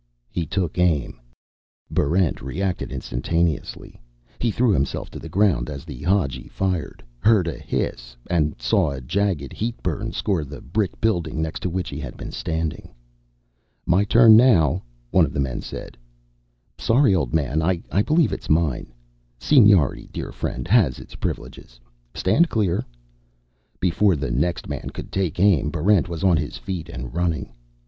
[0.31, 1.19] He took aim.
[1.91, 4.01] Barrent reacted instantaneously.
[4.39, 8.89] He threw himself to the ground as the Hadji fired, heard a hiss, and saw
[8.89, 12.89] a jagged heatburn score the brick building next to which he had been standing.
[13.85, 15.95] "My turn now," one of the men said.
[16.79, 18.91] "Sorry, old man, I believe it's mine."
[19.37, 21.79] "Seniority, dear friend, has its privileges.
[22.15, 22.83] Stand clear."
[23.79, 27.51] Before the next man could take aim, Barrent was on his feet and running.